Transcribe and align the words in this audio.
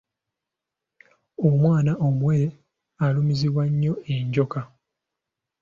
Omwana 1.47 1.91
omuwere 2.07 2.47
alumizibwa 3.03 3.63
nnyo 3.69 3.93
enjooka. 4.13 4.61